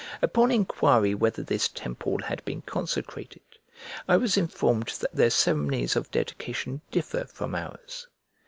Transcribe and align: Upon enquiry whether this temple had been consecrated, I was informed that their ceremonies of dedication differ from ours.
Upon 0.23 0.49
enquiry 0.49 1.13
whether 1.13 1.43
this 1.43 1.67
temple 1.67 2.23
had 2.23 2.43
been 2.43 2.63
consecrated, 2.63 3.43
I 4.07 4.17
was 4.17 4.35
informed 4.35 4.87
that 4.99 5.13
their 5.15 5.29
ceremonies 5.29 5.95
of 5.95 6.09
dedication 6.09 6.81
differ 6.89 7.25
from 7.25 7.53
ours. 7.53 8.07